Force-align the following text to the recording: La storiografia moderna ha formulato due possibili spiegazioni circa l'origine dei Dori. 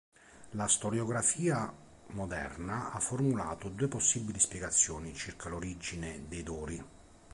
La 0.53 0.67
storiografia 0.67 1.71
moderna 2.13 2.91
ha 2.91 2.99
formulato 2.99 3.69
due 3.69 3.87
possibili 3.87 4.39
spiegazioni 4.39 5.13
circa 5.13 5.47
l'origine 5.47 6.23
dei 6.27 6.41
Dori. 6.41 6.83